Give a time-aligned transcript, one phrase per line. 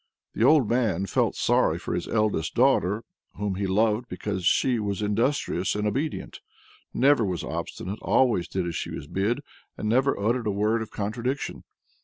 [0.33, 3.03] The old man felt sorry for his eldest daughter,
[3.35, 6.39] whom he loved because she was industrious and obedient,
[6.91, 9.41] never was obstinate, always did as she was bid,
[9.77, 11.65] and never uttered a word of contradiction.